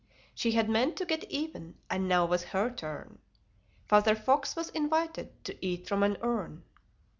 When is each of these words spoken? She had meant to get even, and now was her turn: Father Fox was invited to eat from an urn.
She 0.33 0.53
had 0.53 0.67
meant 0.67 0.95
to 0.95 1.05
get 1.05 1.25
even, 1.29 1.75
and 1.87 2.07
now 2.07 2.25
was 2.25 2.43
her 2.45 2.71
turn: 2.71 3.19
Father 3.87 4.15
Fox 4.15 4.55
was 4.55 4.69
invited 4.69 5.43
to 5.45 5.63
eat 5.63 5.87
from 5.87 6.01
an 6.01 6.17
urn. 6.23 6.63